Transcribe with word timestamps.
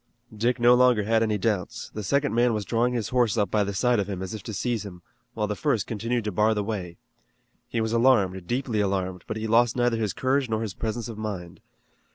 Dick 0.35 0.59
no 0.59 0.73
longer 0.73 1.03
had 1.03 1.21
any 1.21 1.37
doubts. 1.37 1.91
The 1.93 2.01
second 2.01 2.33
man 2.33 2.55
was 2.55 2.65
drawing 2.65 2.95
his 2.95 3.09
horse 3.09 3.37
up 3.37 3.51
by 3.51 3.63
the 3.63 3.71
side 3.75 3.99
of 3.99 4.09
him, 4.09 4.23
as 4.23 4.33
if 4.33 4.41
to 4.41 4.51
seize 4.51 4.83
him, 4.83 5.03
while 5.35 5.45
the 5.45 5.55
first 5.55 5.85
continued 5.85 6.23
to 6.23 6.31
bar 6.31 6.55
the 6.55 6.63
way. 6.63 6.97
He 7.67 7.81
was 7.81 7.93
alarmed, 7.93 8.47
deeply 8.47 8.79
alarmed, 8.81 9.23
but 9.27 9.37
he 9.37 9.45
lost 9.45 9.75
neither 9.75 9.97
his 9.97 10.13
courage 10.13 10.49
nor 10.49 10.63
his 10.63 10.73
presence 10.73 11.07
of 11.07 11.19
mind. 11.19 11.61